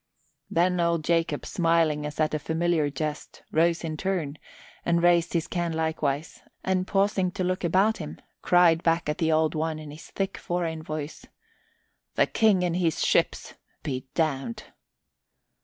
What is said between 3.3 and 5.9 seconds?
rose in turn and raised his can